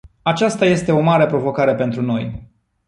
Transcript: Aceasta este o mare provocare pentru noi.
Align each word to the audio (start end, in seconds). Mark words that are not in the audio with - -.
Aceasta 0.23 0.65
este 0.65 0.91
o 0.91 0.99
mare 0.99 1.25
provocare 1.25 1.75
pentru 1.75 2.01
noi. 2.01 2.49